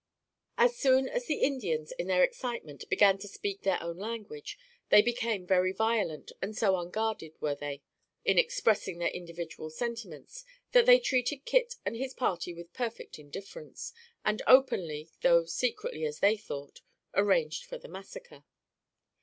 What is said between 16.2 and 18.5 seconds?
thought, arranged for the massacre.